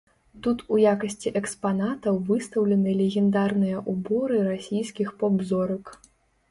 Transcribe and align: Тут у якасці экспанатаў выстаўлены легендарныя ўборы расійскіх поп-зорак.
Тут 0.45 0.61
у 0.77 0.79
якасці 0.91 1.31
экспанатаў 1.41 2.17
выстаўлены 2.31 2.97
легендарныя 3.05 3.87
ўборы 3.95 4.37
расійскіх 4.53 5.15
поп-зорак. 5.23 5.99